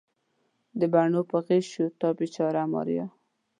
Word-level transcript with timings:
د 0.79 0.81
بڼو 0.93 1.21
په 1.29 1.37
غشیو 1.47 1.87
تا 1.99 2.07
بیچاره 2.19 2.63
ماریا 2.73 3.05